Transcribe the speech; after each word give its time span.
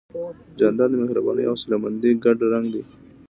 جانداد 0.59 0.89
د 0.91 0.95
مهربانۍ 1.03 1.43
او 1.45 1.53
حوصلهمندۍ 1.55 2.11
ګډ 2.23 2.37
رنګ 2.51 2.65
دی. 2.73 2.83